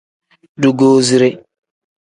Dugusire. 0.61 1.29